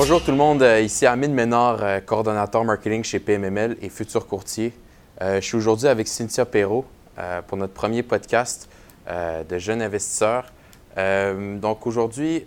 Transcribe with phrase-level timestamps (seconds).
[0.00, 4.28] Bonjour tout le monde, euh, ici Amine Ménard, euh, coordonnateur marketing chez PMML et futur
[4.28, 4.72] courtier.
[5.20, 6.84] Euh, je suis aujourd'hui avec Cynthia Perrault
[7.48, 8.68] pour notre premier podcast
[9.08, 10.52] de jeunes investisseurs.
[10.96, 12.46] donc aujourd'hui,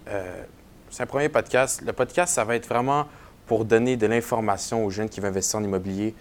[0.89, 1.81] c'est un premier podcast.
[1.85, 3.07] Le podcast, ça va être vraiment
[3.47, 6.15] pour donner de l'information aux jeunes qui veulent investir en immobilier,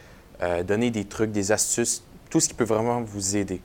[0.66, 3.60] donner des trucs, des astuces, tout ce qui peut vraiment vous aider.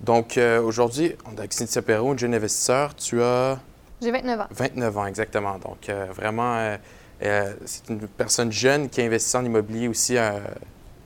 [0.00, 2.96] donc aujourd'hui, on est avec Cynthia Perrault, une jeune investisseur.
[2.96, 3.58] Tu as...
[4.04, 4.46] J'ai 29 ans.
[4.50, 5.58] 29 ans, exactement.
[5.58, 6.76] Donc, euh, vraiment, euh,
[7.22, 10.16] euh, c'est une personne jeune qui a investi en immobilier aussi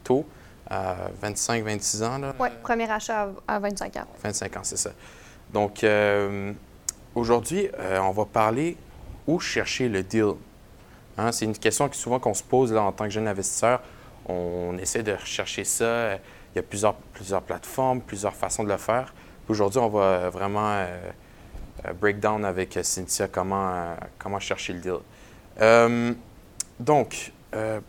[0.02, 0.26] tôt,
[0.68, 2.20] à 25, 26 ans.
[2.40, 4.06] Oui, premier achat à 25 ans.
[4.22, 4.90] 25 ans, c'est ça.
[5.52, 5.86] Donc,
[7.14, 8.76] aujourd'hui, on va parler
[9.26, 10.32] où chercher le deal.
[11.16, 13.80] Hein, c'est une question qui souvent qu'on se pose là, en tant que jeune investisseur.
[14.26, 16.14] On, essaie de rechercher ça.
[16.14, 19.14] Il y a plusieurs, plusieurs plateformes, plusieurs façons de le faire.
[19.48, 21.10] Aujourd'hui, on va vraiment euh,
[22.00, 26.16] breakdown avec euh, Cynthia comment, euh, comment chercher le deal.
[26.78, 27.32] donc,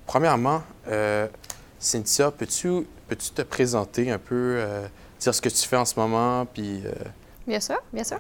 [0.06, 0.64] premièrement,
[1.80, 4.64] Cynthia, peux-tu peux te présenter un peu,
[5.20, 6.84] dire ce que tu fais en ce moment, puis...
[7.46, 8.20] Bien sûr, bien sûr.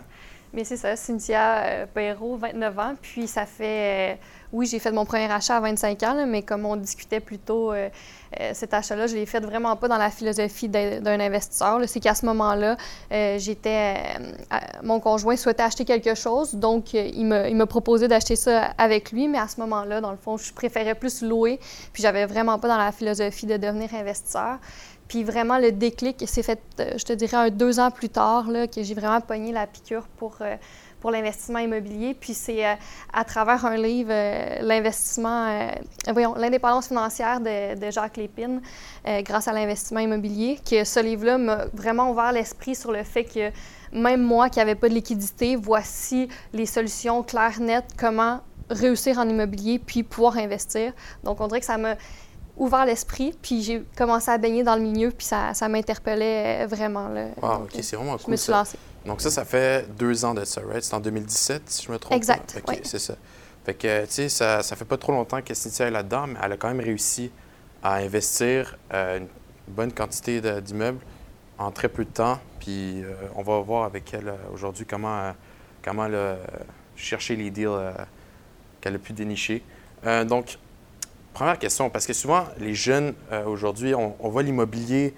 [0.53, 2.95] Mais c'est ça, Cynthia Perrault, 29 ans.
[3.01, 4.19] Puis ça fait,
[4.51, 7.71] oui, j'ai fait mon premier achat à 25 ans, mais comme on discutait plus tôt,
[7.71, 7.89] euh,
[8.53, 11.79] cet achat-là, je l'ai fait vraiment pas dans la philosophie d'un investisseur.
[11.87, 12.75] C'est qu'à ce moment-là,
[13.11, 18.73] euh, j'étais, euh, mon conjoint souhaitait acheter quelque chose, donc il m'a proposé d'acheter ça
[18.77, 21.59] avec lui, mais à ce moment-là, dans le fond, je préférais plus louer,
[21.93, 24.57] puis j'avais vraiment pas dans la philosophie de devenir investisseur.
[25.07, 28.83] Puis vraiment, le déclic s'est fait, je te dirais, un deux ans plus tard, que
[28.83, 30.37] j'ai vraiment pogné la piqûre pour
[30.99, 32.13] pour l'investissement immobilier.
[32.13, 32.73] Puis c'est euh,
[33.13, 35.69] à travers un livre, euh, l'investissement, euh,
[36.11, 38.61] voyons, l'indépendance financière de, Jacques Lépine,
[39.05, 43.51] grâce à l'investissement immobilier, que ce livre-là m'a vraiment ouvert l'esprit sur le fait que
[43.91, 49.27] même moi qui n'avais pas de liquidité, voici les solutions claires, nettes, comment réussir en
[49.27, 50.93] immobilier puis pouvoir investir.
[51.23, 51.95] Donc on dirait que ça m'a
[52.59, 57.07] ouvert l'esprit, puis j'ai commencé à baigner dans le milieu, puis ça, ça m'interpellait vraiment.
[57.07, 57.27] Là.
[57.41, 58.25] Wow, OK, c'est vraiment cool.
[58.27, 58.77] Je me suis lancée.
[59.05, 60.83] Donc ça, ça fait deux ans de ça, right?
[60.83, 63.15] C'est en 2017, si je me trompe exact, OK, c'est ça.
[63.65, 66.39] Fait que, tu sais, ça, ça fait pas trop longtemps que Cynthia est là-dedans, mais
[66.43, 67.31] elle a quand même réussi
[67.83, 69.27] à investir euh, une
[69.67, 70.99] bonne quantité d'immeubles
[71.57, 72.39] en très peu de temps.
[72.59, 75.33] Puis euh, on va voir avec elle euh, aujourd'hui comment,
[75.81, 76.37] comment elle
[76.95, 77.93] cherché les deals
[78.81, 79.63] qu'elle a pu dénicher.
[80.25, 80.57] donc,
[81.33, 83.13] première question, parce que souvent, les jeunes
[83.45, 85.13] aujourd'hui, on, on voit l'immobilier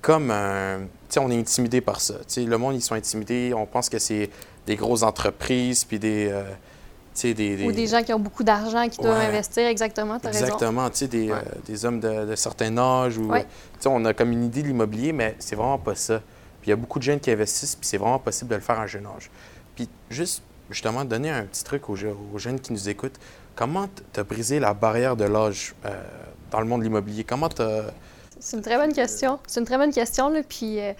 [0.00, 0.80] comme un.
[1.18, 2.14] on est intimidé par ça.
[2.36, 3.52] le monde, ils sont intimidés.
[3.54, 4.30] On pense que c'est
[4.66, 6.44] des grosses entreprises, puis des, euh,
[7.22, 10.30] des, des, Ou des gens qui ont beaucoup d'argent, qui doivent investir, exactement, tu as
[10.30, 11.06] Exactement, raison.
[11.06, 13.18] Des, euh, des hommes de, de certain âge.
[13.18, 13.30] Ou,
[13.86, 16.20] On a comme une idée de l'immobilier, mais c'est vraiment pas ça.
[16.60, 18.60] Puis il y a beaucoup de jeunes qui investissent, puis c'est vraiment possible de le
[18.60, 19.30] faire à un jeune âge.
[19.74, 21.96] Puis juste, justement, donner un petit truc aux,
[22.34, 23.18] aux jeunes qui nous écoutent.
[23.54, 26.02] Comment tu as brisé la barrière de l'âge euh,
[26.50, 27.24] dans le monde de l'immobilier?
[27.24, 27.62] Comment tu
[28.40, 29.38] c'est une très bonne question.
[29.46, 30.30] C'est une très bonne question.
[30.30, 30.40] Là.
[30.42, 30.94] Puis, euh,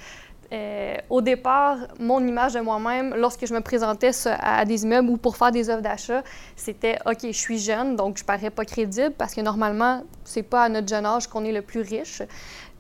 [0.53, 5.16] euh, au départ, mon image de moi-même, lorsque je me présentais à des immeubles ou
[5.16, 6.22] pour faire des offres d'achat,
[6.56, 10.65] c'était OK, je suis jeune, donc je parais pas crédible parce que normalement, c'est pas
[10.65, 12.22] à notre jeune âge qu'on est le plus riche.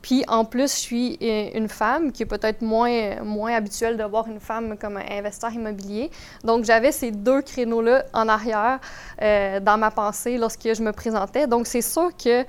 [0.02, 4.02] Puis en plus, je suis euh, une femme qui est peut-être moins, moins habituelle de
[4.04, 6.10] voir une femme comme investisseur immobilier.
[6.42, 8.80] Donc j'avais ces deux créneaux-là en arrière
[9.20, 11.46] euh, dans ma pensée lorsque je me présentais.
[11.46, 12.44] Donc c'est sûr que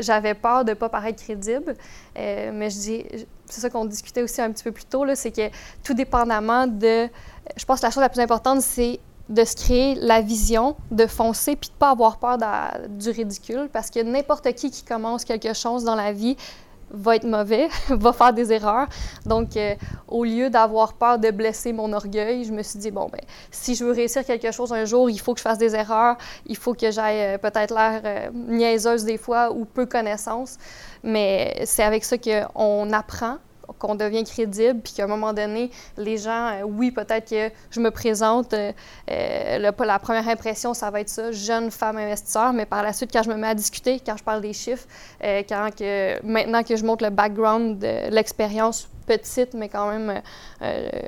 [0.00, 1.74] j'avais peur de ne pas paraître crédible.
[2.14, 3.04] mais je dis,
[3.48, 5.50] c'est ça qu'on discutait aussi un petit peu plus tôt, c'est que
[5.82, 7.08] tout dépendamment de...
[7.56, 11.06] Je pense que la chose la plus importante, c'est de se créer la vision, de
[11.06, 12.38] foncer, puis de ne pas avoir peur
[12.88, 16.36] du ridicule, parce que n'importe qui qui commence quelque chose dans la vie
[16.90, 18.86] va être mauvais, va faire des erreurs.
[19.24, 19.74] Donc, euh,
[20.08, 23.20] au lieu d'avoir peur de blesser mon orgueil, je me suis dit, bon, ben,
[23.50, 26.16] si je veux réussir quelque chose un jour, il faut que je fasse des erreurs,
[26.46, 30.56] il faut que j'aille euh, peut-être l'air euh, niaiseuse des fois ou peu connaissance.
[31.02, 33.38] Mais c'est avec ça qu'on apprend,
[33.78, 37.80] qu'on devient crédible, puis qu'à un moment donné, les gens, euh, oui, peut-être que je
[37.80, 38.72] me présente, euh,
[39.10, 43.10] euh la première impression, ça va être ça, jeune femme investisseur, mais par la suite,
[43.12, 44.86] quand je me mets à discuter, quand je parle des chiffres,
[45.22, 50.20] euh, quand que, maintenant que je montre le background de l'expérience petite, mais quand même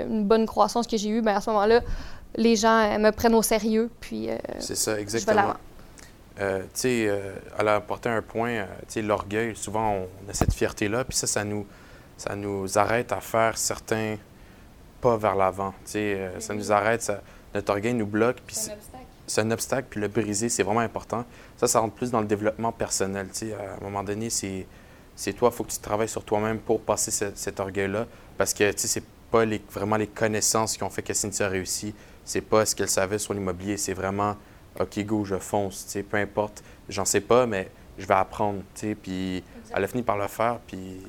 [0.08, 1.80] une bonne croissance que j'ai eue, bien, à ce moment-là,
[2.36, 4.28] les gens me prennent au sérieux, puis
[4.60, 5.54] C'est ça, exactement.
[6.40, 7.20] Euh, tu sais,
[7.58, 9.56] elle a apporté un point, tu sais, l'orgueil.
[9.56, 11.66] Souvent, on a cette fierté-là, puis ça, ça nous,
[12.18, 14.16] ça nous arrête à faire certains
[15.00, 15.72] pas vers l'avant.
[15.94, 17.22] Euh, ça nous arrête, ça,
[17.54, 18.38] notre orgueil nous bloque.
[18.48, 19.04] C'est un obstacle.
[19.26, 21.24] C'est un obstacle, puis le briser, c'est vraiment important.
[21.56, 23.28] Ça, ça rentre plus dans le développement personnel.
[23.42, 24.66] À un moment donné, c'est,
[25.14, 28.06] c'est toi, il faut que tu travailles sur toi-même pour passer cet orgueil-là.
[28.36, 31.94] Parce que c'est pas vraiment les connaissances qui ont fait que Cynthia a réussi.
[32.24, 33.76] C'est pas ce qu'elle savait sur l'immobilier.
[33.76, 34.36] C'est vraiment,
[34.80, 36.64] OK, go, je fonce, tu sais, peu importe.
[36.88, 38.94] J'en sais pas, mais je vais apprendre, tu sais.
[38.94, 41.02] Puis elle a fini par le faire, puis...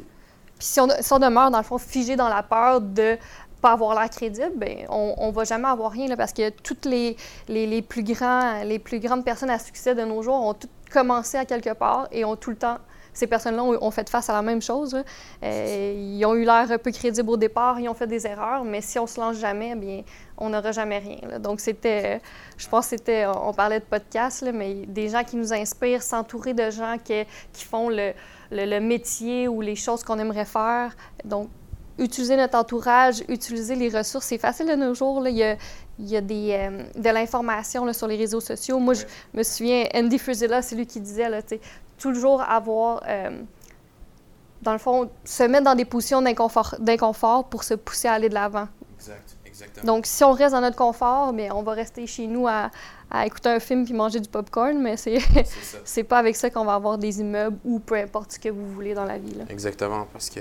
[0.60, 3.18] Puis si on, demeure, dans le fond, figé dans la peur de
[3.62, 6.86] pas avoir l'air crédible, bien, on ne va jamais avoir rien, là, parce que toutes
[6.86, 7.18] les,
[7.48, 11.38] les, plus grands, les plus grandes personnes à succès de nos jours ont toutes commencé
[11.38, 12.78] à quelque part et ont tout le temps
[13.12, 14.96] ces personnes-là ont, fait face à la même chose.
[15.44, 18.64] Euh, ils ont eu l'air un peu crédibles au départ, ils ont fait des erreurs,
[18.64, 20.04] mais si on se lance jamais, bien,
[20.38, 21.40] on n'aura jamais rien.
[21.40, 22.22] Donc, c'était,
[22.58, 26.54] je pense que c'était, on parlait de podcast, mais des gens qui nous inspirent, s'entourer
[26.54, 28.14] de gens qui font le,
[28.52, 30.96] le, métier ou les choses qu'on aimerait faire.
[31.26, 31.50] Donc,
[31.98, 34.26] utiliser notre entourage, utiliser les ressources.
[34.26, 35.22] C'est facile de nos jours.
[35.22, 35.30] Là.
[35.30, 35.58] Il, y a,
[36.00, 38.80] il y a des, euh, de l'information sur les réseaux sociaux.
[38.80, 41.42] Moi, je me souviens, Andy Frisella, c'est lui qui disait, là,
[41.98, 43.42] toujours avoir, euh,
[44.62, 48.34] dans le fond, se mettre dans des positions d'inconfort pour se pousser à aller de
[48.34, 48.68] l'avant.
[48.98, 49.94] Exact, exactement.
[49.94, 52.72] Donc, si on reste dans notre confort, bien, on va rester chez nous à,
[53.10, 55.20] à écouter un film puis manger du popcorn, mais c'est
[55.86, 58.72] c'est pas avec ça qu'on va avoir des immeubles ou peu importe ce que vous
[58.74, 59.34] voulez dans la vie.
[59.36, 59.46] Là.
[59.50, 60.40] Exactement, parce que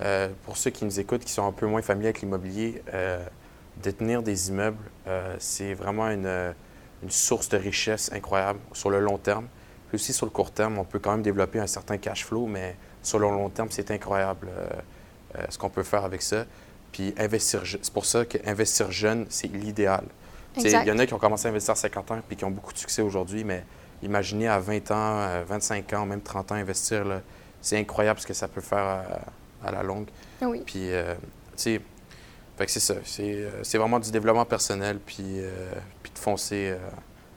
[0.00, 3.24] euh, pour ceux qui nous écoutent, qui sont un peu moins familiers avec l'immobilier, euh,
[3.82, 4.90] détenir des immeubles,
[5.38, 6.54] c'est vraiment une,
[7.02, 9.46] une source de richesse incroyable sur le long terme.
[9.88, 12.46] Puis aussi sur le court terme, on peut quand même développer un certain cash flow,
[12.46, 14.68] mais sur le long terme, c'est incroyable euh,
[15.36, 16.44] euh, ce qu'on peut faire avec ça.
[16.92, 20.04] Puis investir, c'est pour ça qu'investir jeune, c'est l'idéal.
[20.56, 22.50] Il y en a qui ont commencé à investir à 50 ans puis qui ont
[22.50, 23.64] beaucoup de succès aujourd'hui, mais
[24.02, 27.04] imaginez à 20 ans, 25 ans, même 30 ans investir,
[27.60, 29.04] c'est incroyable ce que ça peut faire
[29.62, 30.08] à, la longue.
[30.42, 30.62] Oui.
[30.66, 31.14] Puis, euh,
[31.56, 31.80] tu sais,
[32.66, 32.94] c'est ça.
[33.04, 35.40] C'est vraiment du développement personnel, puis,
[36.02, 36.74] puis de foncer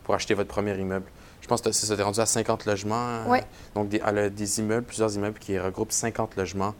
[0.03, 1.05] pour acheter votre premier immeuble.
[1.41, 3.23] Je pense que c'est rendu à 50 logements.
[3.27, 3.39] Oui.
[3.75, 6.75] donc, des, immeubles, plusieurs immeubles qui regroupent 50 logements.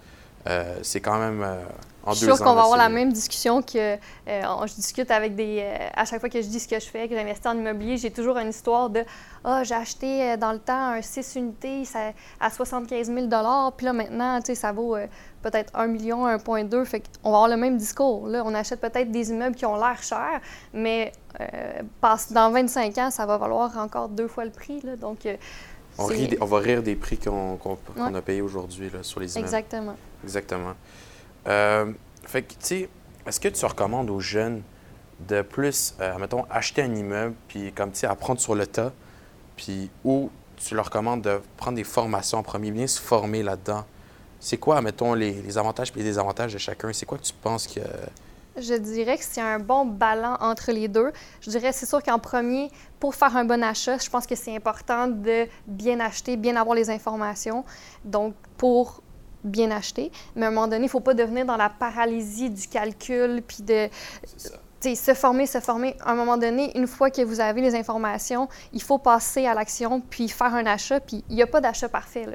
[0.48, 1.64] Euh, c'est quand même euh,
[2.04, 2.12] en.
[2.12, 5.66] Je suis sûre qu'on va avoir la même discussion que euh, je discute avec des.
[5.94, 8.12] à chaque fois que je dis ce que je fais, que j'investis en immobilier, j'ai
[8.12, 9.04] toujours une histoire de
[9.44, 11.84] Ah, j'ai acheté dans le temps un 6 unités
[12.40, 13.28] à 75 000
[13.78, 14.96] Puis là, maintenant, tu sais, ça vaut
[15.42, 16.86] peut-être 1 million, 1,2.
[16.86, 18.28] Fait qu'on va avoir le même discours.
[18.28, 20.42] Là, on achète peut-être des immeubles qui ont l'air chers,
[20.74, 21.12] mais
[22.32, 24.82] dans 25 ans, ça va valoir encore deux fois le prix.
[24.82, 25.28] Là, donc,
[25.98, 26.10] on,
[26.42, 27.58] on, va rire des prix qu'on
[28.16, 29.46] a payés aujourd'hui sur les immeubles.
[29.46, 29.96] Exactement.
[30.24, 30.74] Exactement.
[31.48, 31.92] Euh,
[32.26, 32.90] fait que, tu sais,
[33.26, 34.62] est-ce que tu recommandes aux jeunes
[35.28, 38.92] de plus, euh, mettons, acheter un immeuble, puis comme, tu sais, apprendre sur le tas,
[39.56, 43.86] puis ou tu leur recommandes de prendre des formations en premier, bien se former là-dedans?
[44.40, 46.92] C'est quoi, mettons, les, avantages et les désavantages de chacun?
[46.94, 47.82] C'est quoi que tu penses que...
[48.58, 51.12] Je dirais que c'est un bon ballon entre les deux.
[51.40, 54.54] Je dirais, c'est sûr qu'en premier, pour faire un bon achat, je pense que c'est
[54.54, 57.64] important de bien acheter, bien avoir les informations.
[58.04, 59.02] Donc, pour
[59.44, 60.12] bien acheter.
[60.36, 63.42] Mais à un moment donné, il ne faut pas devenir dans la paralysie du calcul,
[63.46, 63.90] puis de
[64.96, 65.96] se former, se former.
[66.02, 69.54] À un moment donné, une fois que vous avez les informations, il faut passer à
[69.54, 71.00] l'action, puis faire un achat.
[71.00, 72.28] Puis il n'y a pas d'achat parfait.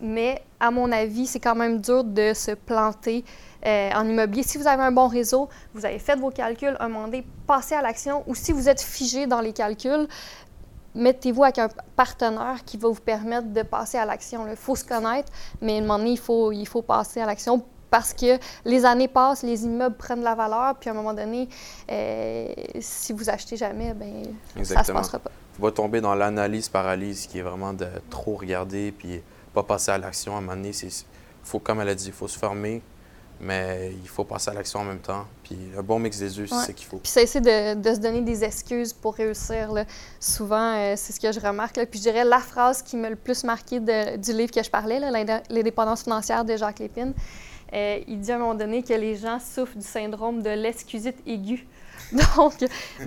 [0.00, 3.24] Mais à mon avis, c'est quand même dur de se planter
[3.66, 4.42] euh, en immobilier.
[4.42, 7.74] Si vous avez un bon réseau, vous avez fait vos calculs, un moment donné, passez
[7.74, 8.24] à l'action.
[8.26, 10.08] Ou si vous êtes figé dans les calculs,
[10.94, 14.46] mettez-vous avec un partenaire qui va vous permettre de passer à l'action.
[14.48, 17.26] Il faut se connaître, mais à un moment donné, il faut, il faut passer à
[17.26, 20.96] l'action parce que les années passent, les immeubles prennent de la valeur, puis à un
[20.96, 21.48] moment donné,
[21.90, 22.46] euh,
[22.78, 24.24] si vous achetez jamais, ben
[24.62, 25.30] ça se passera pas.
[25.58, 29.20] Vous va tomber dans l'analyse paralyse qui est vraiment de trop regarder puis
[29.52, 30.34] pas passer à l'action.
[30.34, 30.72] À un moment donné,
[31.42, 32.80] faut, comme elle a dit, il faut se former,
[33.40, 35.26] mais il faut passer à l'action en même temps.
[35.42, 36.98] Puis un bon mix des deux, c'est ce qu'il faut.
[36.98, 39.72] Puis c'est essayer de, de, se donner des excuses pour réussir.
[39.72, 39.84] Là.
[40.20, 41.76] Souvent, euh, c'est ce que je remarque.
[41.76, 41.86] Là.
[41.86, 45.00] Puis je dirais la phrase qui m'a le plus marqué du livre que je parlais,
[45.50, 47.14] L'indépendance financière de Jacques Lépine.
[47.72, 51.16] Euh, il dit à un moment donné que les gens souffrent du syndrome de l'excusite
[51.26, 51.66] aiguë.
[52.36, 52.54] Donc,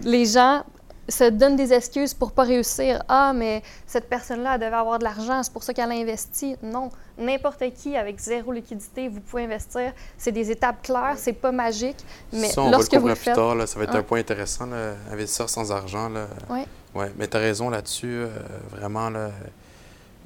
[0.03, 0.63] les gens
[1.10, 3.03] se donne des excuses pour pas réussir.
[3.10, 6.55] Ah, mais cette personne-là devait avoir de l'argent, c'est pour ça qu'elle a investi.
[6.63, 9.91] Non, n'importe qui avec zéro liquidité, vous pouvez investir.
[10.17, 11.98] C'est des étapes claires, c'est pas magique,
[12.31, 14.19] mais ça, on lorsque va le vous plus tard, là, ça va être un point
[14.19, 16.10] intéressant, là, investisseur sans argent.
[16.10, 16.27] Là.
[16.50, 16.62] Oui.
[16.95, 18.07] Ouais, mais tu as raison là-dessus.
[18.07, 18.29] Euh,
[18.72, 19.31] vraiment, là,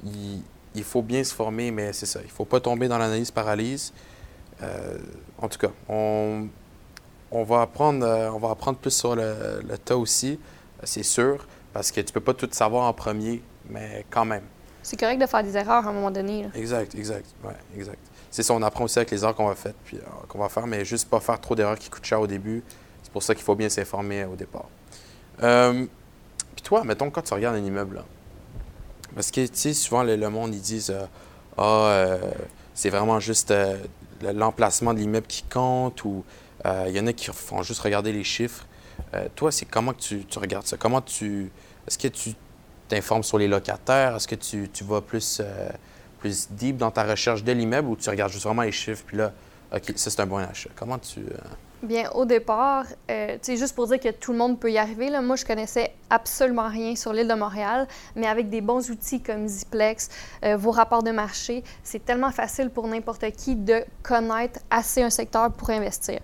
[0.04, 0.42] il,
[0.74, 2.20] il, faut bien se former, mais c'est ça.
[2.22, 3.92] Il faut pas tomber dans l'analyse paralyse.
[4.62, 4.98] Euh,
[5.40, 6.46] en tout cas, on,
[7.30, 10.38] on, va apprendre, euh, on va apprendre plus sur le, le tas aussi
[10.84, 14.44] c'est sûr, parce que tu peux pas tout savoir en premier, mais quand même.
[14.82, 16.48] C'est correct de faire des erreurs à un moment donné.
[16.54, 17.26] Exact, exact.
[17.44, 17.98] Ouais, exact.
[18.30, 20.48] C'est ça, on apprend aussi avec les erreurs qu'on va, faire, puis, euh, qu'on va
[20.48, 22.62] faire, mais juste pas faire trop d'erreurs qui coûtent cher au début.
[23.02, 24.68] C'est pour ça qu'il faut bien s'informer au départ.
[25.42, 25.86] Euh,
[26.54, 28.02] puis toi, mettons, quand tu regardes un immeuble,
[29.14, 31.06] parce que, tu sais, souvent, le, monde, ils disent euh,
[31.56, 32.18] Ah,
[32.74, 33.52] c'est vraiment juste
[34.22, 36.24] l'emplacement de l'immeuble qui compte, ou
[36.64, 38.66] il y en a qui font juste regarder les chiffres.
[39.14, 40.76] Euh, toi, c'est comment que tu, regardes ça?
[40.76, 41.50] Comment tu
[41.86, 42.34] est-ce que tu
[42.88, 44.16] t'informes sur les locataires?
[44.16, 45.70] Est-ce que tu, tu vas plus, euh,
[46.18, 49.16] plus deep dans ta recherche de l'immeuble ou tu regardes juste vraiment les chiffres, puis
[49.16, 49.32] là,
[49.74, 50.70] OK, ça, c'est un bon achat?
[50.76, 51.20] Comment tu...
[51.20, 51.38] euh,
[51.82, 54.78] Bien, au départ, euh, tu sais, juste pour dire que tout le monde peut y
[54.78, 59.22] arriver, moi, je connaissais absolument rien sur l'île de Montréal, mais avec des bons outils
[59.22, 60.08] comme Ziplex,
[60.44, 65.10] euh, vos rapports de marché, c'est tellement facile pour n'importe qui de connaître assez un
[65.10, 66.18] secteur pour investir.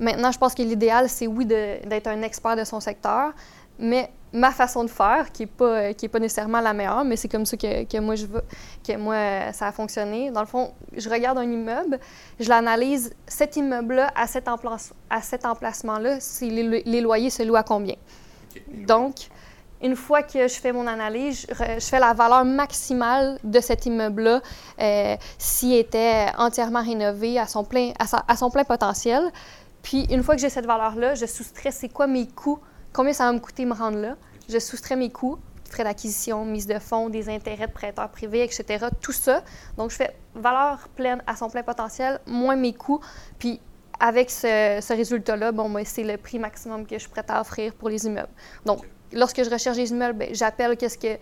[0.00, 3.32] Maintenant, je pense que l'idéal, c'est oui d'être un expert de son secteur,
[3.78, 7.16] mais ma façon de faire, qui n'est pas, qui est pas nécessairement la meilleure, mais
[7.16, 8.42] c'est comme ça que, que moi je veux,
[8.86, 10.30] que moi ça a fonctionné.
[10.30, 11.98] Dans le fond, je regarde un immeuble,
[12.38, 17.30] je l'analyse, cet immeuble-là, à cet, emplace- à cet emplacement-là, c'est les, lo- les loyers
[17.30, 17.94] se louent à combien?
[18.86, 19.28] Donc,
[19.82, 24.40] une fois que je fais mon analyse, je fais la valeur maximale de cet immeuble-là
[24.80, 29.22] euh, s'il était entièrement rénové à son plein, à sa- à son plein potentiel.
[29.82, 32.58] Puis, une fois que j'ai cette valeur-là, je soustrais c'est quoi mes coûts,
[32.96, 34.16] combien ça va me coûter me rendre là?
[34.48, 35.38] Je soustrais mes coûts,
[35.68, 38.86] frais d'acquisition, mise de fonds, des intérêts de prêteurs privés, etc.
[39.02, 39.44] Tout ça.
[39.76, 43.00] Donc, je fais valeur pleine à son plein potentiel, moins mes coûts.
[43.38, 43.60] Puis,
[44.00, 47.40] avec ce, ce résultat-là, bon, ben, c'est le prix maximum que je suis prête à
[47.40, 48.32] offrir pour les immeubles.
[48.64, 48.80] Donc,
[49.12, 51.18] lorsque je recherche des immeubles, ben, j'appelle qu'est-ce que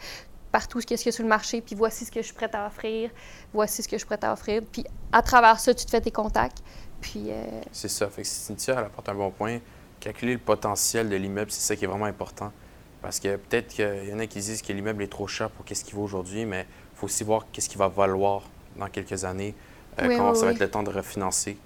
[0.53, 2.55] partout qu'est-ce qu'il y a sur le marché, puis voici ce que je suis prête
[2.55, 3.11] à offrir,
[3.53, 4.63] voici ce que je suis prête à offrir.
[4.71, 6.59] Puis à travers ça, tu te fais tes contacts.
[7.01, 8.09] Puis euh, C'est ça.
[8.09, 9.59] Fait que Cynthia, elle apporte un bon point.
[10.05, 12.53] Calculer le potentiel de l'immeuble, c'est ça qui est vraiment important.
[13.01, 15.65] Parce que peut-être qu'il y en a qui disent que l'immeuble est trop cher pour
[15.65, 18.43] qu'est-ce qu'il vaut aujourd'hui, mais il faut aussi voir qu'est-ce qu'il va valoir
[18.77, 19.55] dans quelques années,
[19.99, 20.55] euh, Oui, quand oui, ça va oui.
[20.57, 21.57] être le temps de refinancer,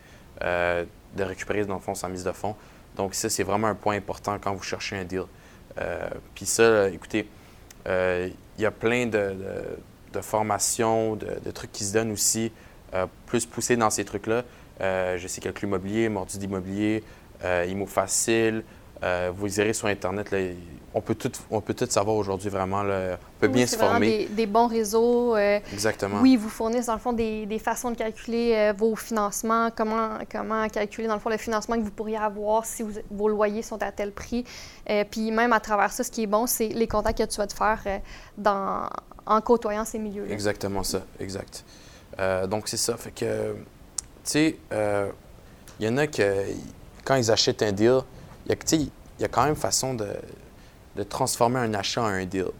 [0.43, 0.85] euh,
[1.17, 2.55] de récupérer dans le fond sa mise de fonds.
[2.97, 5.25] Donc ça, c'est vraiment un point important quand vous cherchez un deal.
[5.81, 7.29] Euh, Puis ça, euh, écoutez,
[7.89, 9.79] euh, il y a plein de, de-
[10.13, 12.53] de formations, de, de trucs qui se donnent aussi,
[12.95, 14.45] euh, plus poussés dans ces trucs-là.
[14.81, 17.03] Euh, je sais qu'il y a Club Immobilier, Mordu d'immobilier,
[17.45, 18.63] euh, Imo Facile.
[19.05, 20.39] Euh, vous irez sur Internet, là,
[20.93, 22.83] on, peut tout, on peut tout savoir aujourd'hui vraiment.
[22.83, 24.27] Là, on peut oui, bien se former.
[24.27, 25.37] Des, des bons réseaux.
[25.37, 26.21] euh, Exactement.
[26.21, 29.71] oui, ils vous fournissent dans le fond des, des façons de calculer euh, vos financements,
[29.71, 33.29] comment, comment calculer dans le fond le financement que vous pourriez avoir si vous- vos
[33.29, 34.45] loyers sont à tel prix.
[35.13, 37.47] Puis même à travers ça, ce qui est bon, c'est les contacts que tu vas
[37.47, 37.81] te faire
[38.37, 38.89] dans,
[39.27, 40.33] en côtoyant ces milieux-là.
[40.33, 41.65] Exactement ça, exact.
[42.49, 42.97] Donc, c'est ça.
[42.97, 43.59] Fait que, tu
[44.25, 44.57] sais,
[45.79, 46.23] il y en a que,
[47.09, 48.01] quand ils achètent un deal,
[48.47, 50.13] il y a, quand même façon de,
[51.09, 52.51] transformer un achat en un deal.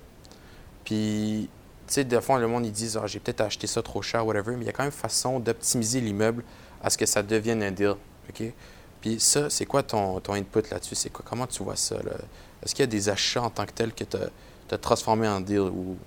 [0.85, 1.51] Puis,
[1.87, 4.25] tu sais, des fois, le monde, ils disent, ah, j'ai peut-être acheté ça trop cher,
[4.27, 6.45] whatever, mais il y a quand même façon d'optimiser l'immeuble
[6.83, 7.97] à ce que ça devienne un deal.
[8.31, 8.43] OK?
[9.03, 10.95] Puis ça, c'est quoi ton, ton input là-dessus?
[10.95, 11.23] C'est quoi?
[11.29, 11.97] Comment tu vois ça?
[12.63, 15.43] Est-ce qu'il y a des achats en tant que tels que tu as, transformé en
[15.43, 15.99] deal ou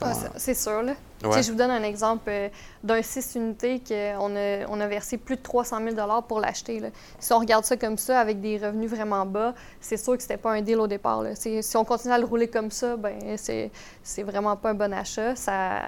[0.00, 0.94] Ah, c'est- sûr, là.
[1.24, 1.32] Ouais.
[1.34, 2.48] sais, Je vous donne un exemple euh,
[2.82, 6.80] d'un 6 unités qu'on a, on a versé plus de 300 000 pour l'acheter.
[6.80, 6.88] là.
[7.20, 10.36] Si on regarde ça comme ça, avec des revenus vraiment bas, c'est sûr que c'était
[10.36, 11.22] pas un deal au départ.
[11.22, 11.34] là.
[11.36, 13.70] Si on continue à le rouler comme ça, ben c'est
[14.02, 15.36] c'est vraiment pas un bon achat.
[15.36, 15.82] Ça...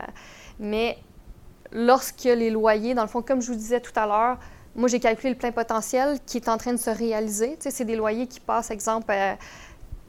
[0.60, 0.98] Mais
[1.72, 4.38] lorsque les loyers, dans le fond, comme je vous disais tout à l'heure,
[4.76, 7.56] moi, j'ai calculé le plein potentiel qui est en train de se réaliser.
[7.60, 9.34] C'est des loyers qui passent, exemple, euh,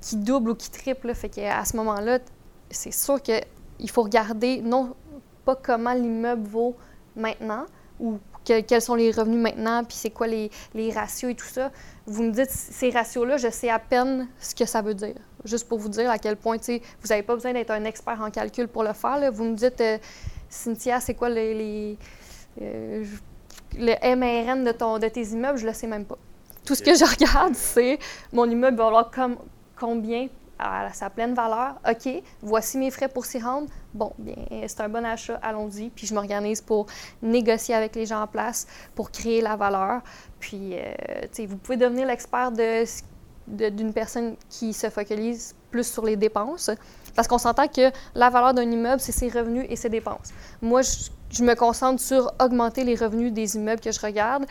[0.02, 1.08] qui doublent ou qui triplent.
[1.08, 1.14] là.
[1.14, 2.18] Fait qu'à ce moment-là,
[2.72, 3.22] c'est sûr
[3.78, 4.96] qu'il faut regarder non
[5.44, 6.76] pas comment l'immeuble vaut
[7.16, 7.66] maintenant
[8.00, 11.46] ou que- quels sont les revenus maintenant, puis c'est quoi les, les ratios et tout
[11.46, 11.72] ça.
[12.06, 15.16] Vous me dites, ces ratios-là, je sais à peine ce que ça veut dire.
[15.44, 18.30] Juste pour vous dire à quel point, vous n'avez pas besoin d'être un expert en
[18.32, 19.32] calcul pour le faire.
[19.32, 19.98] Vous me dites, euh,
[20.50, 21.98] Cynthia, c'est quoi les, les,
[22.62, 23.04] euh,
[23.78, 25.58] le MRN de, ton, de tes immeubles?
[25.60, 26.18] Je le sais même pas.
[26.66, 28.00] Tout ce que je regarde, c'est
[28.34, 29.38] mon immeuble va avoir comme,
[29.80, 30.28] combien
[30.60, 31.76] à sa pleine valeur.
[31.90, 33.68] OK, voici mes frais pour s'y rendre.
[33.94, 34.36] Bon, bien,
[34.68, 35.90] c'est un bon achat, allons-y.
[35.90, 36.88] Puis je m'organise pour
[37.22, 40.02] négocier avec les gens en place, pour créer la valeur.
[40.40, 40.94] Puis, euh,
[41.24, 42.86] tu sais, vous pouvez devenir l'expert de
[43.48, 46.72] d'une personne qui se focalise plus sur les dépenses.
[47.16, 50.34] Parce qu'on s'entend que la valeur d'un immeuble, c'est ses revenus et ses dépenses.
[50.64, 54.46] Moi, je, je me concentre sur augmenter les revenus des immeubles que je regarde.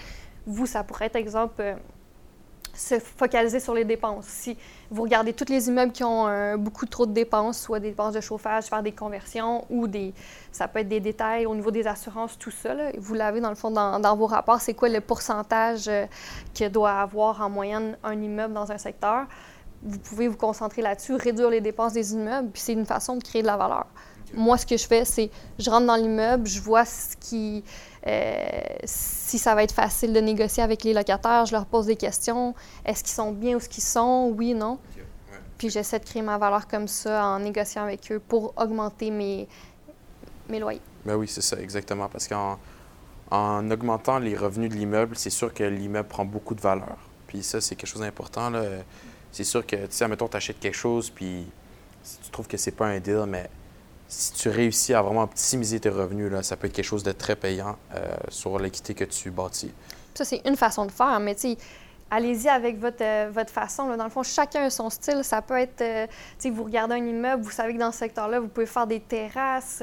[0.47, 1.75] Vous, ça pourrait être, exemple, euh,
[2.75, 4.27] se focaliser sur les dépenses.
[4.27, 4.57] Si
[4.91, 8.15] vous regardez tous les immeubles qui ont euh, beaucoup trop de dépenses, soit des dépenses
[8.15, 10.13] de chauffage, faire des conversions ou des,
[10.53, 13.49] ça peut être des détails au niveau des assurances, tout ça, là, vous l'avez dans
[13.49, 16.07] le fond dans, dans vos rapports, c'est quoi le pourcentage euh,
[16.55, 19.27] que doit avoir en moyenne un immeuble dans un secteur?
[19.83, 23.23] Vous pouvez vous concentrer là-dessus, réduire les dépenses des immeubles, puis c'est une façon de
[23.23, 23.87] créer de la valeur.
[24.33, 27.63] Moi, ce que je fais, c'est je rentre dans l'immeuble, je vois ce qui,
[28.07, 28.41] euh,
[28.85, 32.55] si ça va être facile de négocier avec les locataires, je leur pose des questions.
[32.85, 34.33] Est-ce qu'ils sont bien où ce qu'ils sont?
[34.37, 34.79] Oui, non.
[35.57, 39.49] Puis j'essaie de créer ma valeur comme ça en négociant avec eux pour augmenter mes,
[40.49, 40.81] mes loyers.
[41.05, 42.09] Ben oui, c'est ça, exactement.
[42.09, 42.59] Parce qu'en
[43.31, 46.97] en augmentant les revenus de l'immeuble, c'est sûr que l'immeuble prend beaucoup de valeur.
[47.27, 48.53] Puis ça, c'est quelque chose d'important.
[49.33, 51.47] C'est sûr que, tu sais, admettons, tu achètes quelque chose, puis
[52.03, 53.49] si tu trouves que c'est pas un deal, mais
[54.09, 57.13] si tu réussis à vraiment optimiser tes revenus, là, ça peut être quelque chose de
[57.13, 59.73] très payant euh, sur l'équité que tu bâtis.
[60.15, 61.35] Ça, c'est une façon de faire, mais
[62.11, 63.97] allez-y avec votre, euh, votre façon.
[63.97, 65.25] Dans le fond, chacun a son style.
[65.25, 66.07] Ça peut être, euh,
[66.45, 69.83] vous regardez un immeuble, vous savez que dans ce secteur-là, vous pouvez faire des terrasses,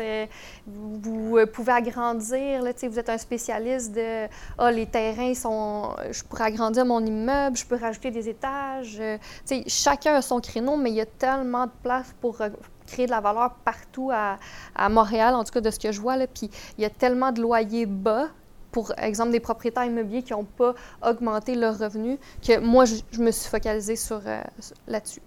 [0.65, 2.61] vous, pouvez agrandir.
[2.61, 7.65] Vous êtes un spécialiste de, ah, les terrains sont, je pourrais agrandir mon immeuble, je
[7.65, 9.01] peux rajouter des étages.
[9.67, 12.37] chacun a son créneau, mais il y a tellement de place pour
[12.91, 14.37] créer de la valeur partout à,
[14.89, 16.17] Montréal, en tout cas de ce que je vois.
[16.17, 16.27] Là.
[16.27, 18.27] Puis il y a tellement de loyers bas
[18.71, 20.73] pour exemple des propriétaires immobiliers qui n'ont pas
[21.05, 24.41] augmenté leurs revenus, que moi, je, me suis focalisée sur, euh,
[24.87, 25.21] là-dessus.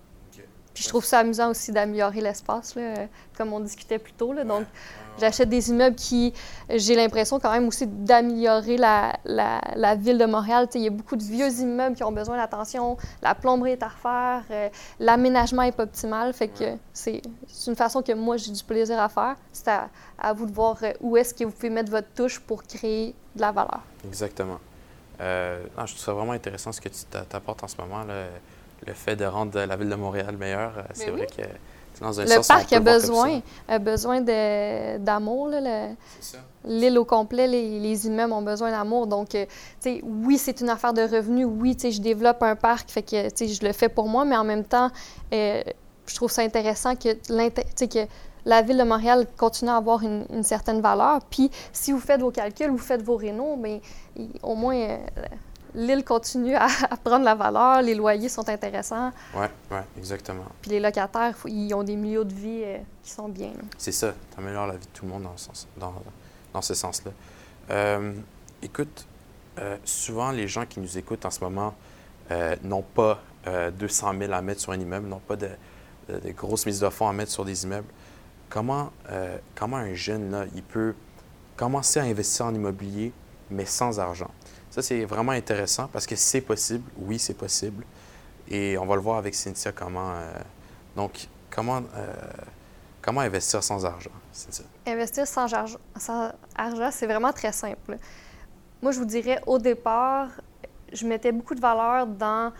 [0.74, 2.74] Puis je trouve ça amusant aussi d'améliorer l'espace,
[3.36, 4.32] comme on discutait plus tôt.
[4.32, 4.42] Là.
[4.42, 4.64] Donc,
[5.20, 6.34] j'achète des immeubles qui,
[6.68, 10.68] j'ai l'impression quand même aussi d'améliorer la, la, ville de Montréal.
[10.74, 13.88] il y a beaucoup de vieux immeubles qui ont besoin d'attention, la plomberie est à
[13.88, 16.32] refaire, euh, l'aménagement n'est pas optimal.
[16.32, 17.22] Fait que c'est
[17.66, 19.36] une façon que moi, j'ai du plaisir à faire.
[19.52, 22.64] C'est à, vous de voir euh, où est-ce que vous pouvez mettre votre touche pour
[22.64, 23.80] créer de la valeur.
[24.04, 24.58] Exactement.
[25.20, 28.02] Euh, je trouve ça vraiment intéressant ce que tu t'apportes en ce moment.
[28.02, 28.24] Là
[28.86, 30.78] le fait de rendre la ville de Montréal meilleure.
[30.78, 31.42] Euh, c'est vrai que
[32.00, 35.50] dans un le parc a besoin, a besoin d'amour.
[36.66, 39.06] L'île au complet, les, immeubles ont besoin d'amour.
[39.06, 39.46] Donc, euh,
[39.80, 41.46] sais, oui, c'est une affaire de revenus.
[41.48, 44.64] Oui, je développe un parc, fait que je le fais pour moi, mais en même
[44.64, 44.90] temps,
[45.32, 45.62] euh,
[46.06, 48.06] je trouve ça intéressant que, que
[48.46, 51.20] la ville de Montréal continue à avoir une, certaine valeur.
[51.30, 53.78] Puis, si vous faites vos calculs, vous faites vos rénaux, bien,
[54.42, 54.98] au moins
[55.74, 56.68] l'île continue à,
[57.02, 59.12] prendre la valeur, les loyers sont intéressants.
[59.34, 60.44] Oui, oui, exactement.
[60.62, 63.52] Puis les locataires, ils ont des milieux de vie euh, qui sont bien.
[63.76, 65.94] C'est ça, tu améliores la vie de tout le monde dans ce, sens, dans,
[66.52, 67.10] dans ce sens-là.
[67.70, 68.12] Euh,
[68.62, 69.06] écoute,
[69.58, 71.74] euh, souvent les gens qui nous écoutent en ce moment
[72.62, 75.50] n'ont pas 200 000 à mettre sur un immeuble, n'ont pas de,
[76.08, 77.86] de, grosses mises de fonds à mettre sur des immeubles.
[78.48, 78.90] Comment,
[79.54, 80.94] comment un jeune, là, il peut
[81.54, 83.12] commencer à investir en immobilier,
[83.50, 84.30] mais sans argent?
[84.74, 86.82] Ça, c'est vraiment intéressant parce que c'est possible.
[86.98, 87.84] Oui, c'est possible.
[88.48, 90.10] Et on va le voir avec Cynthia comment.
[90.10, 90.32] Euh,
[90.96, 92.12] donc, comment, euh,
[93.00, 94.64] comment investir sans argent, Cynthia?
[94.84, 97.98] Investir sans, argent, sans argent, c'est vraiment très simple.
[98.82, 100.30] Moi, je vous dirais, au départ,
[100.92, 102.52] je mettais beaucoup de valeur dans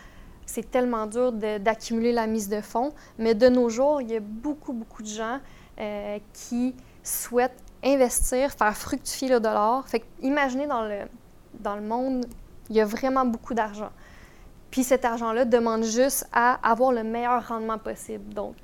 [0.46, 4.20] c'est tellement dur d'accumuler la mise de fonds, mais de nos jours, il y a
[4.20, 5.40] beaucoup, beaucoup de gens
[5.81, 9.88] euh, qui souhaitent investir, faire fructifier le dollar.
[9.88, 11.09] Fait que, imaginez dans le,
[11.64, 12.27] dans le monde,
[12.70, 13.90] il y a vraiment beaucoup d'argent.
[14.70, 18.33] Puis cet argent-là demande juste à avoir le meilleur rendement possible.
[18.35, 18.55] Donc,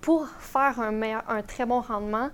[0.00, 2.30] pour faire un, très bon rendement,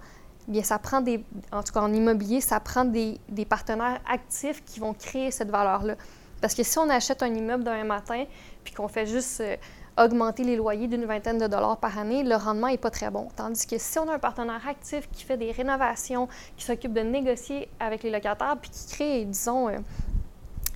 [0.48, 4.80] bien, ça prend des, en tout cas en immobilier, ça prend des, partenaires actifs qui
[4.80, 5.96] vont créer cette valeur-là.
[6.40, 8.24] Parce que si on achète un immeuble demain matin,
[8.62, 9.56] puis qu'on fait juste euh,
[9.98, 13.28] augmenter les loyers d'une vingtaine de dollars par année, le rendement n'est pas très bon.
[13.36, 17.00] Tandis que si on a un partenaire actif qui fait des rénovations, qui s'occupe de
[17.00, 19.70] négocier avec les locataires, puis qui crée, disons,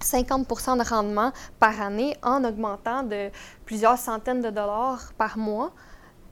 [0.01, 3.31] 50% euh, de rendement par année en augmentant de
[3.65, 5.73] plusieurs centaines de dollars par mois,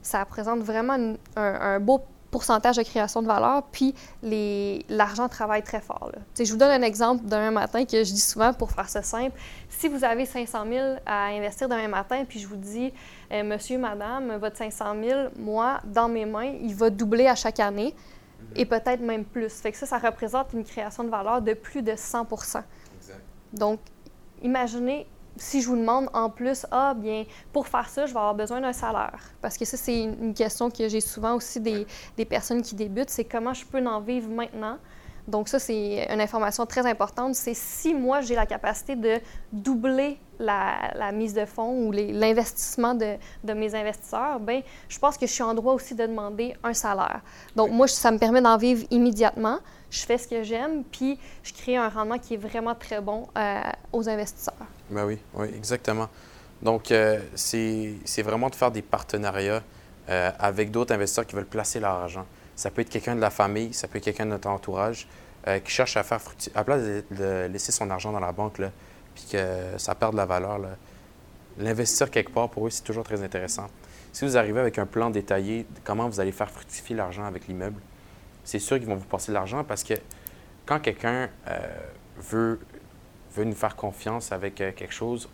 [0.00, 3.94] ça représente vraiment un beau pourcentage de création de valeur, puis
[4.88, 6.12] l'argent travaille très fort.
[6.38, 9.36] Je vous donne un exemple d'un matin que je dis souvent pour faire ça simple.
[9.68, 12.92] Si vous avez 500 000 à investir demain matin, puis je vous dis,
[13.32, 17.60] euh, monsieur, madame, votre 500 000, moi, dans mes mains, il va doubler à chaque
[17.60, 17.94] année
[18.54, 19.52] et peut-être même plus.
[19.52, 22.62] Fait que ça, ça représente une création de valeur de plus de 100%
[23.52, 23.80] Donc,
[24.42, 25.06] imaginez
[25.38, 28.60] si je vous demande en plus, ah bien, pour faire ça, je vais avoir besoin
[28.60, 29.20] d'un salaire.
[29.40, 33.10] Parce que ça, c'est une question que j'ai souvent aussi des, des, personnes qui débutent,
[33.10, 34.78] c'est comment je peux en vivre maintenant?
[35.28, 37.34] Donc ça, c'est une information très importante.
[37.34, 39.20] C'est si moi, j'ai la capacité de
[39.52, 45.26] doubler la, mise de fonds ou l'investissement de, de, mes investisseurs, bien, je pense que
[45.26, 47.20] je suis en droit aussi de demander un salaire.
[47.56, 49.58] Donc moi, ça me permet d'en vivre immédiatement.
[49.90, 53.26] Je fais ce que j'aime, puis je crée un rendement qui est vraiment très bon
[53.36, 53.60] euh,
[53.92, 54.54] aux investisseurs.
[54.90, 56.08] Ben oui, oui, exactement.
[56.62, 59.62] Donc, euh, c'est vraiment de faire des partenariats
[60.08, 62.26] euh, avec d'autres investisseurs qui veulent placer leur argent.
[62.56, 65.06] Ça peut être quelqu'un de la famille, ça peut être quelqu'un de notre entourage
[65.46, 66.56] euh, qui cherche à faire fructifier.
[66.56, 68.72] À place de, laisser son argent dans la banque, là,
[69.14, 70.58] puis que ça perd de la valeur,
[71.58, 73.68] l'investir quelque part, pour eux, c'est toujours très intéressant.
[74.12, 77.46] Si vous arrivez avec un plan détaillé de comment vous allez faire fructifier l'argent avec
[77.46, 77.80] l'immeuble,
[78.42, 79.94] c'est sûr qu'ils vont vous passer de l'argent parce que
[80.66, 81.28] quand quelqu'un
[82.16, 82.58] veut
[83.34, 85.28] veut nous faire confiance avec euh, quelque chose,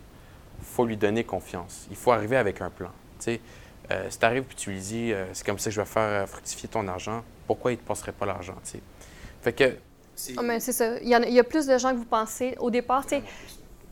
[0.59, 1.87] il faut lui donner confiance.
[1.91, 2.91] Il faut arriver avec un plan.
[3.19, 3.41] Tu sais,
[3.91, 5.87] euh, si tu arrives et tu lui dis euh, c'est comme ça que je vais
[5.87, 8.57] faire fructifier ton argent, pourquoi il ne te passerait pas l'argent?
[9.43, 9.77] Fait que.
[10.17, 10.99] C'est ah, ça.
[10.99, 12.55] Il y, a, il y, a plus de gens que vous pensez.
[12.61, 13.23] Au départ, tu sais,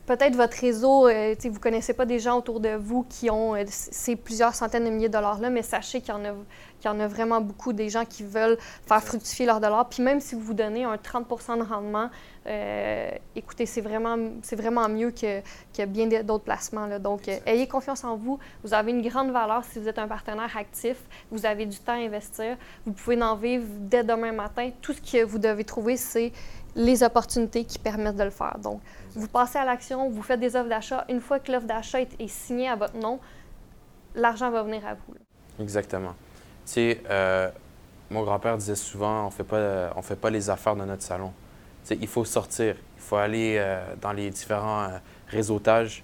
[0.07, 3.55] peut-être votre réseau, euh, vous ne connaissez pas des gens autour de vous qui ont
[3.55, 6.33] euh, ces plusieurs centaines de milliers de dollars-là, mais sachez qu'il y, en a,
[6.81, 9.88] qu'il y en a vraiment beaucoup des gens qui veulent faire fructifier leurs dollars.
[9.88, 12.11] Puis même si vous vous donnez un 30% de rendement,
[12.46, 15.40] euh, écoutez, c'est vraiment, c'est vraiment mieux que,
[15.76, 16.87] que bien d'autres placements.
[16.87, 16.98] Là.
[16.98, 18.38] Donc, ayez confiance en vous.
[18.64, 20.96] Vous avez une grande valeur si vous êtes un partenaire actif.
[21.31, 22.57] Vous avez du temps à investir.
[22.85, 24.70] Vous pouvez en vivre dès demain matin.
[24.81, 26.33] Tout ce que vous devez trouver, c'est
[26.74, 28.59] les opportunités qui permettent de le faire.
[28.59, 28.81] Donc,
[29.14, 31.05] vous passez à l'action, vous faites des offres d'achat.
[31.09, 33.20] Une fois que l'offre d'achat est, signée à votre nom,
[34.14, 35.14] l'argent va venir à vous.
[35.61, 36.14] Exactement.
[36.64, 37.50] Tu sais, euh,
[38.11, 41.33] mon grand-père disait souvent, on fait pas, on fait pas les affaires de notre salon.
[41.90, 46.03] Il faut sortir, il faut aller euh, dans les différents euh, réseautages,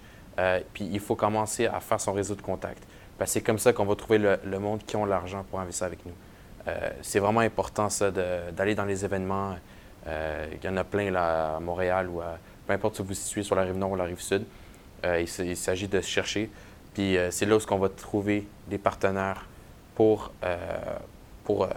[0.73, 2.83] puis il faut commencer à faire son réseau de contacts.
[3.25, 6.13] c'est comme ça qu'on va trouver le, monde qui ont l'argent pour investir avec nous.
[7.01, 9.57] c'est vraiment important, ça, d'aller dans les événements.
[10.07, 12.21] il y en a plein là, à Montréal ou
[12.65, 14.45] peu importe où vous vous situez sur la rive nord ou la rive sud.
[15.05, 16.49] Euh, il, s'agit de chercher.
[16.93, 19.45] Puis euh, c'est là où on va trouver des partenaires
[19.95, 20.57] pour, euh,
[21.43, 21.67] pour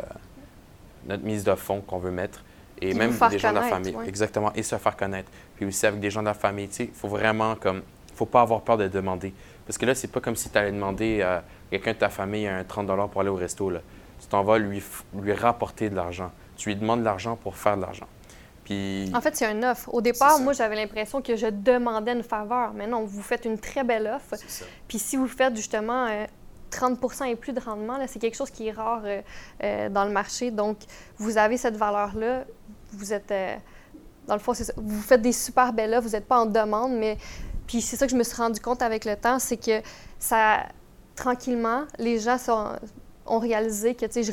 [1.07, 2.45] notre mise de fonds qu'on veut mettre.
[2.83, 3.97] Et même des gens de la famille.
[4.07, 4.53] Exactement.
[4.55, 5.31] Et se faire connaître.
[5.57, 6.69] Puis aussi avec des gens de la famille.
[6.79, 7.83] Il faut vraiment comme.
[8.15, 9.33] faut pas avoir peur de demander.
[9.67, 12.47] Parce que là, c'est pas comme si tu allais demander à quelqu'un de ta famille
[12.47, 13.71] un 30 pour aller au resto.
[13.71, 13.81] Là.
[14.21, 14.83] Tu t'en vas lui,
[15.21, 16.31] lui rapporter de l'argent.
[16.57, 18.07] Tu lui demandes de l'argent pour faire de l'argent.
[19.15, 19.93] En fait, c'est une offre.
[19.93, 22.73] Au départ, moi, j'avais l'impression que je demandais une faveur.
[22.75, 24.41] Mais non, vous faites une très belle offre.
[24.89, 26.07] Puis si vous faites justement
[26.73, 29.21] 30% euh, et plus de rendement, c'est quelque chose qui est rare euh,
[29.63, 30.51] euh, dans le marché.
[30.51, 30.79] Donc,
[31.19, 32.45] vous avez cette valeur-là.
[32.93, 33.33] Vous êtes,
[34.27, 34.73] dans le fond, ça.
[34.77, 36.09] vous faites des super belles offres.
[36.09, 37.17] Vous n'êtes pas en demande, mais
[37.67, 39.81] puis c'est ça que je me suis rendu compte avec le temps, c'est que
[40.19, 40.67] ça,
[41.17, 42.37] tranquillement, les gens
[43.25, 44.31] ont réalisé que, je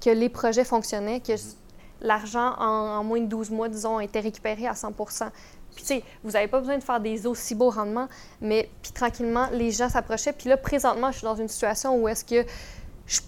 [0.00, 1.56] que les projets fonctionnaient, que mm-hmm
[2.00, 4.92] l'argent en, moins de 12 mois, disons, a été récupéré à 100
[5.78, 8.08] Puis, tu sais, vous n'avez pas besoin de faire des aussi beaux rendements,
[8.40, 10.32] mais puis tranquillement, les gens s'approchaient.
[10.32, 12.44] Puis là, présentement, je suis dans une situation où est-ce que
[13.06, 13.20] je,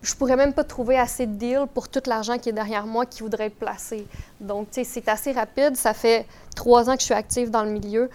[0.00, 3.04] je pourrais même pas trouver assez de deals pour tout l'argent qui est derrière moi
[3.04, 4.06] qui voudrait être placé.
[4.40, 5.76] Donc, tu sais, c'est assez rapide.
[5.76, 6.24] Ça fait
[6.56, 8.08] trois ans que je suis active dans le milieu,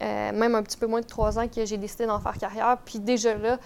[0.00, 2.78] euh, même un petit peu moins de trois ans que j'ai décidé d'en faire carrière.
[2.84, 3.58] Puis déjà là,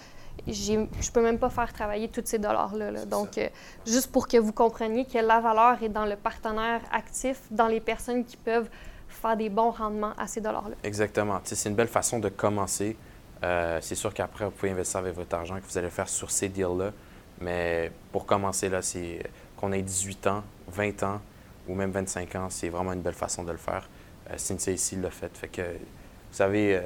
[0.47, 3.05] je peux même pas faire travailler tous ces dollars-là.
[3.05, 3.49] Donc, euh,
[3.85, 7.79] juste pour que vous compreniez que la valeur est dans le partenaire actif, dans les
[7.79, 8.67] personnes qui peuvent
[9.15, 10.75] faire des bons rendements à ces dollars-là.
[10.83, 11.39] Exactement.
[11.43, 12.95] C'est une belle façon de commencer.
[13.43, 16.31] Euh, c'est sûr qu'après, vous pouvez investir avec votre argent que vous allez faire sur
[16.31, 16.91] ces deals-là.
[17.41, 19.19] Mais pour commencer, là, c'est
[19.57, 21.21] qu'on ait 18 ans, 20 ans
[21.67, 23.89] ou même 25 ans, c'est vraiment une belle façon de le faire.
[24.29, 25.31] Euh, Cynthia ici l'a fait.
[25.43, 26.81] Vous savez,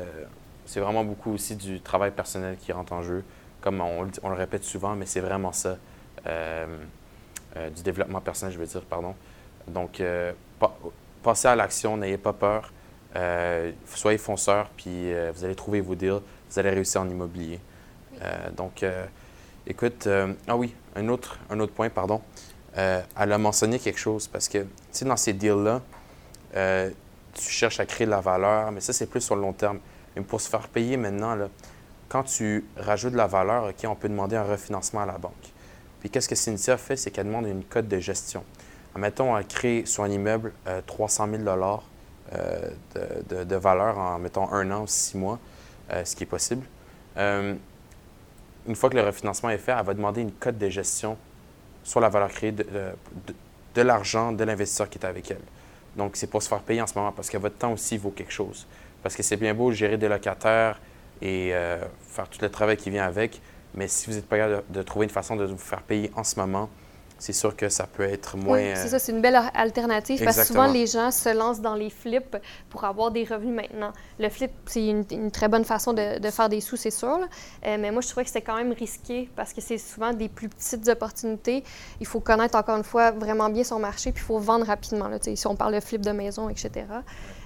[0.65, 3.23] c'est vraiment beaucoup aussi du travail personnel qui rentre en jeu
[3.61, 5.77] comme on, le répète souvent, mais c'est vraiment ça,
[6.25, 6.77] euh,
[7.57, 9.15] euh, du développement personnel, je veux dire, pardon.
[9.67, 10.33] Donc, euh,
[11.23, 12.71] passez à l'action, n'ayez pas peur,
[13.93, 17.59] soyez fonceurs, puis vous allez trouver vos deals, vous allez réussir en immobilier.
[18.55, 18.85] donc,
[19.67, 20.07] écoute,
[20.47, 22.21] ah oui, un autre, un autre point, pardon.
[22.75, 25.81] elle a mentionné quelque chose parce que, tu sais, dans ces deals-là,
[26.53, 29.79] tu cherches à créer de la valeur, mais ça, c'est plus sur le long terme.
[30.15, 31.37] Mais pour se faire payer maintenant,
[32.07, 35.33] quand tu rajoutes de la valeur, OK, on peut demander un refinancement à la banque.
[35.99, 38.43] Puis qu'est-ce que Cynthia fait, c'est qu'elle demande une cote de gestion.
[38.97, 40.53] Mettons, elle crée sur un immeuble
[40.85, 41.43] 300 000
[42.33, 42.69] euh,
[43.29, 45.39] de, de, valeur en, mettons, un an ou six mois,
[45.91, 46.65] euh, ce qui est possible.
[47.17, 47.55] Euh,
[48.67, 51.17] une fois que le refinancement est fait, elle va demander une cote de gestion
[51.83, 55.41] sur la valeur créée de, l'argent de l'investisseur qui est avec elle.
[55.95, 58.11] Donc, c'est pour se faire payer en ce moment parce que votre temps aussi vaut
[58.11, 58.67] quelque chose.
[59.01, 60.79] Parce que c'est bien beau gérer des locataires,
[61.21, 63.41] et euh, faire tout le travail qui vient avec.
[63.73, 66.23] Mais si vous n'êtes pas capable de, trouver une façon de vous faire payer en
[66.23, 66.69] ce moment,
[67.19, 68.57] c'est sûr que ça peut être moins.
[68.57, 71.75] Oui, c'est ça, c'est une belle alternative parce que souvent les gens se lancent dans
[71.75, 72.37] les flips
[72.69, 73.91] pour avoir des revenus maintenant.
[74.17, 77.19] Le flip, c'est une, très bonne façon de, faire des sous, c'est sûr.
[77.65, 80.29] Euh, mais moi, je trouvais que c'était quand même risqué parce que c'est souvent des
[80.29, 81.63] plus petites opportunités.
[81.99, 85.09] Il faut connaître encore une fois vraiment bien son marché puis il faut vendre rapidement.
[85.09, 86.85] Là, si on parle de flip de maison, etc.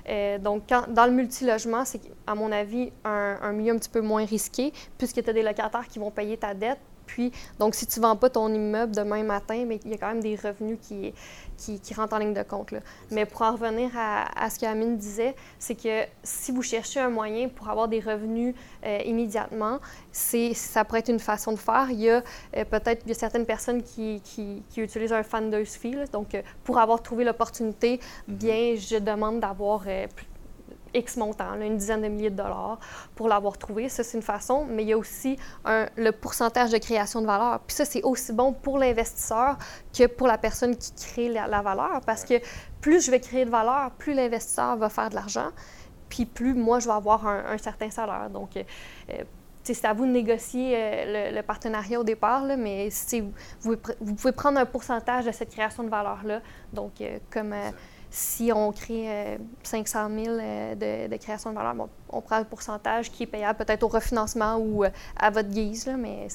[0.09, 4.01] Euh, donc, dans le multilogement, c'est à mon avis un, un milieu un petit peu
[4.01, 7.85] moins risqué puisque tu as des locataires qui vont payer ta dette puis, donc, si
[7.87, 10.35] tu ne vends pas ton immeuble demain matin, mais il y a quand même des
[10.35, 11.13] revenus qui,
[11.57, 12.71] qui, rentrent en ligne de compte.
[12.71, 12.79] Là.
[13.11, 17.49] Mais pour en revenir à, ce qu'Amine disait, c'est que si vous cherchez un moyen
[17.49, 19.79] pour avoir des revenus euh, immédiatement,
[20.11, 21.87] c'est, ça pourrait être une façon de faire.
[21.89, 22.23] Il y a
[22.57, 25.95] euh, peut-être certaines personnes qui, qui, utilisent un funder's fee.
[26.11, 28.33] Donc, euh, pour avoir trouvé l'opportunité, mm-hmm.
[28.33, 29.83] bien, je demande d'avoir
[30.93, 32.79] X montant, une dizaine de milliers de dollars
[33.15, 33.89] pour l'avoir trouvé.
[33.89, 37.59] Ça, c'est une façon, mais il y a aussi le pourcentage de création de valeur.
[37.65, 39.57] Puis ça, c'est aussi bon pour l'investisseur
[39.97, 42.35] que pour la personne qui crée la, valeur, parce que
[42.81, 45.49] plus je vais créer de valeur, plus l'investisseur va faire de l'argent.
[46.09, 48.29] puis plus moi, je vais avoir un, certain salaire.
[48.29, 48.51] Donc,
[49.63, 50.75] c'est à vous de négocier
[51.31, 52.89] le, partenariat au départ, mais
[53.61, 56.41] vous, vous, pouvez prendre un pourcentage de cette création de valeur-là.
[56.73, 57.01] Donc,
[57.31, 57.53] comme
[58.13, 63.11] si on crée 500 euh, 000 euh, de, création de valeur, on prend un pourcentage
[63.11, 66.27] qui est payable peut-être au refinancement ou euh, à votre guise, mais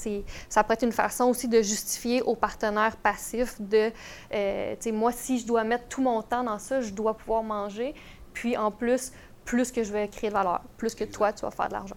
[0.49, 3.93] ça peut être une façon aussi de justifier aux partenaires passifs de,
[4.33, 7.95] sais, moi, si je dois mettre tout mon temps dans ça, je dois pouvoir manger,
[8.33, 9.13] puis en plus,
[9.45, 11.97] plus que je vais créer de valeur, plus que toi, tu vas faire de l'argent.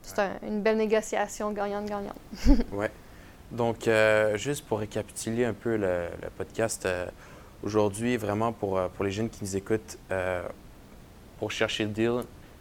[0.00, 2.16] C'est une belle négociation gagnante-gagnante.
[2.72, 2.86] oui.
[3.50, 3.90] Donc,
[4.36, 6.88] juste pour récapituler un peu le, podcast,
[7.64, 10.46] Aujourd'hui, vraiment, pour, euh, pour les jeunes qui nous écoutent, euh,
[11.40, 12.20] pour chercher le deal,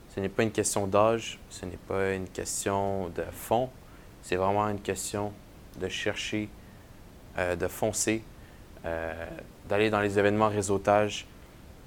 [0.09, 3.69] ce n'est pas une question d'âge, ce n'est pas une question de fond,
[4.23, 5.31] c'est vraiment une question
[5.79, 6.49] de chercher,
[7.37, 8.23] euh, de foncer,
[9.67, 11.27] d'aller dans les événements réseautage.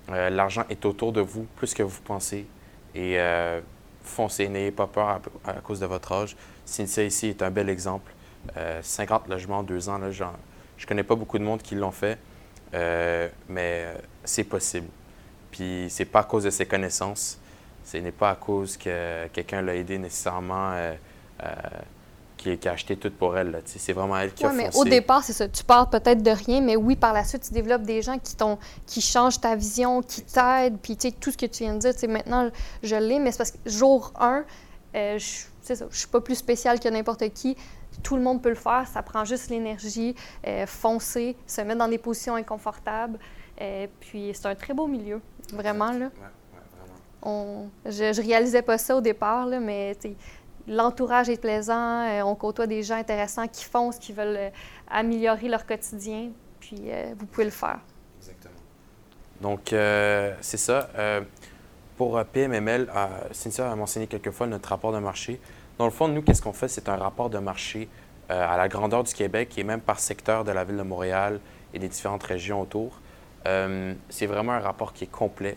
[0.08, 2.46] L'argent est autour de vous plus que vous pensez
[2.94, 3.16] et
[4.02, 6.36] foncez, n'ayez pas peur à, cause de votre âge.
[6.66, 8.12] Cynthia ici est un bel exemple.
[8.82, 11.90] 50 logements en deux ans, là, je ne connais pas beaucoup de monde qui l'ont
[11.90, 12.18] fait.
[12.74, 13.86] Euh, mais
[14.24, 14.88] c'est possible.
[15.50, 17.38] Puis c'est pas à cause de ses connaissances,
[17.84, 20.94] ce n'est pas à cause que quelqu'un l'a aidé nécessairement, euh,
[21.42, 21.46] euh,
[22.36, 23.60] qui, a acheté tout pour elle.
[23.64, 25.48] C'est vraiment elle qui a mais au départ, c'est ça.
[25.48, 28.36] Tu pars peut-être de rien, mais oui, par la suite, tu développes des gens qui,
[28.86, 30.78] qui changent ta vision, qui t'aident.
[30.80, 32.50] Puis tout ce que tu viens de dire, maintenant,
[32.82, 34.44] je l'ai, mais c'est parce que jour 1,
[34.94, 37.56] je ne suis pas plus spécial que n'importe qui
[38.02, 40.14] tout le monde peut le faire, ça prend juste l'énergie,
[40.46, 43.18] euh, foncer, se mettre dans des positions inconfortables.
[43.60, 45.20] Euh, puis c'est un très beau milieu,
[45.52, 45.92] vraiment.
[45.92, 46.10] Là.
[47.22, 49.96] On, je, ne réalisais pas ça au départ, là, mais
[50.66, 54.50] l'entourage est plaisant, euh, on côtoie des gens intéressants qui foncent, qui veulent
[54.88, 56.30] améliorer leur quotidien,
[56.60, 57.80] puis vous pouvez le faire.
[58.18, 58.54] Exactement.
[59.42, 59.74] Donc,
[60.40, 60.88] c'est ça.
[61.98, 62.90] pour PMML,
[63.32, 65.38] Cynthia a mentionné quelques fois notre rapport de marché.
[65.80, 66.68] Dans le fond, nous, qu'est-ce qu'on fait?
[66.68, 67.88] C'est un rapport de marché
[68.30, 71.40] euh, à la grandeur du Québec et même par secteur de la ville de Montréal
[71.72, 73.00] et des différentes régions autour.
[73.46, 75.56] Euh, c'est vraiment un rapport qui est complet,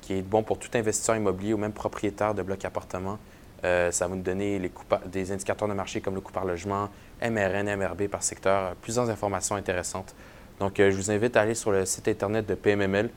[0.00, 3.18] qui est bon pour tout investisseur immobilier ou même propriétaire de blocs appartements.
[3.62, 4.72] Euh, ça va nous donner les
[5.04, 6.88] des indicateurs de marché comme le coût par logement,
[7.20, 10.14] MRN, MRB par secteur, plusieurs informations intéressantes.
[10.60, 13.10] Donc, je vous invite à aller sur le site Internet de PMML,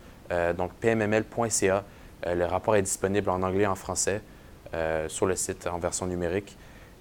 [0.57, 1.85] donc pmml.ca.
[2.27, 4.21] le rapport est disponible en anglais et en français.
[4.73, 6.57] Euh, sur le site en version numérique.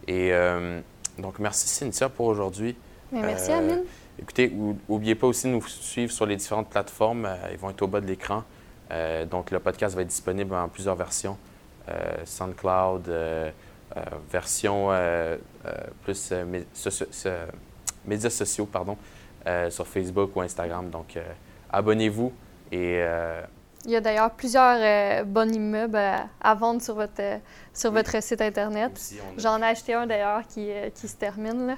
[0.08, 0.80] Et euh,
[1.18, 2.76] donc, merci Cynthia pour aujourd'hui.
[3.12, 3.78] Merci, Amine.
[3.78, 4.52] Euh, écoutez,
[4.88, 7.28] n'oubliez pas aussi de nous suivre sur les différentes plateformes.
[7.52, 8.42] ils vont être au bas de l'écran.
[9.30, 11.38] donc, le podcast va être disponible en plusieurs versions.
[12.24, 13.08] SoundCloud,
[14.32, 14.88] version
[16.02, 16.32] plus
[18.04, 18.96] médias sociaux, pardon,
[19.68, 20.90] sur Facebook ou Instagram.
[20.90, 21.16] Donc,
[21.70, 22.32] abonnez-vous
[22.72, 23.04] et
[23.84, 27.38] il y a d'ailleurs plusieurs euh, bons immeubles euh, à vendre sur votre, euh,
[27.72, 28.92] sur votre site Internet.
[29.38, 31.66] J'en ai acheté un d'ailleurs qui, qui, se termine.
[31.66, 31.76] Là.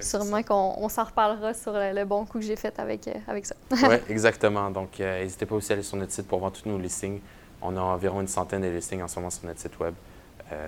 [0.00, 3.54] Sûrement qu'on s'en reparlera sur le, bon coup que j'ai fait avec, avec ça.
[3.70, 4.70] oui, exactement.
[4.70, 7.20] Donc, n'hésitez pas aussi à aller sur notre site pour voir tous nos listings.
[7.62, 9.94] On a environ une centaine de listings en ce moment sur notre site web.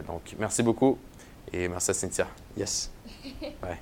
[0.07, 0.99] donc, merci beaucoup
[1.53, 2.27] et merci à Cynthia.
[2.57, 2.91] Yes.
[3.63, 3.79] Ouais.